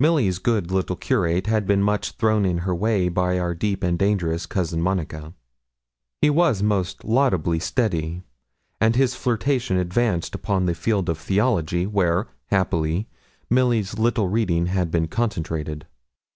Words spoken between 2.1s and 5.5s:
thrown in her way by our deep and dangerous cousin Monica.